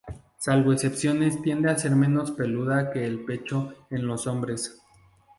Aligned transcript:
Salvo 0.39 0.73
excepciones 0.73 1.39
tiende 1.43 1.69
a 1.69 1.77
ser 1.77 1.91
menos 1.95 2.31
peluda 2.31 2.89
que 2.89 3.05
el 3.05 3.23
pecho 3.23 3.75
en 3.91 4.07
los 4.07 4.25
hombres. 4.25 4.81